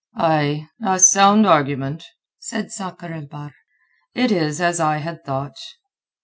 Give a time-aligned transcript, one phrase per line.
[0.17, 2.03] "Ay—a sound argument,"
[2.39, 3.53] said Sakr el Bahr.
[4.15, 5.57] "It is as I had thought."